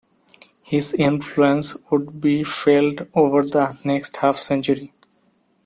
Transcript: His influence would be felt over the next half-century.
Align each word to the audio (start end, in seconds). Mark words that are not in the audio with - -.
His 0.63 0.93
influence 0.95 1.77
would 1.91 2.21
be 2.21 2.43
felt 2.43 3.01
over 3.13 3.43
the 3.43 3.77
next 3.83 4.17
half-century. 4.17 4.91